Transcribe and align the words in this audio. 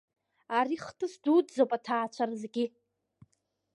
Ари 0.57 0.77
хҭыс 0.85 1.13
дуӡӡоуп 1.23 1.71
аҭаацәа 1.77 2.23
рзгьы. 2.29 2.65